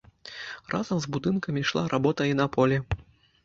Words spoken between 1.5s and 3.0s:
ішла работа і на полі.